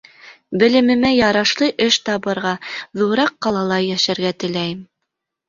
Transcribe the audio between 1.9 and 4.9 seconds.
табырға, ҙурыраҡ ҡалала йәшәргә теләйем.